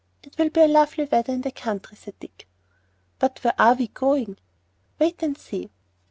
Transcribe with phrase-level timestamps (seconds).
[0.23, 2.47] "It will be lovely weather in the country," said Dick.
[3.19, 4.39] "But where are we going?"
[4.97, 5.69] "Wait and see."